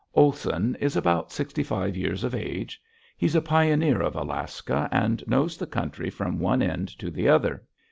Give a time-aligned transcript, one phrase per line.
[0.15, 2.81] Olson is about sixty five years of age.
[3.15, 7.61] He's a pioneer of Alaska and knows the country from one end to the other.